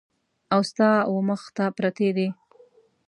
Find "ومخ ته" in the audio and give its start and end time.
1.15-1.65